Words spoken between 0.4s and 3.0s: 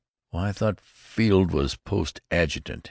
I thought Field was post adjutant!"